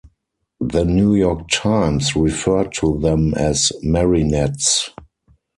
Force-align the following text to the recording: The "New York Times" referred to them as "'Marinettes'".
The 0.59 0.83
"New 0.83 1.13
York 1.13 1.47
Times" 1.51 2.15
referred 2.15 2.73
to 2.77 2.97
them 2.99 3.35
as 3.35 3.71
"'Marinettes'". 3.83 4.89